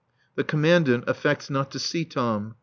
[0.33, 2.55] The Commandant affects not to see Tom.